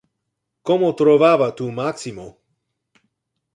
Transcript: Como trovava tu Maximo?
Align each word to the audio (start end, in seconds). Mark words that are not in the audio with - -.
Como 0.67 0.87
trovava 1.01 1.51
tu 1.59 1.69
Maximo? 1.81 2.27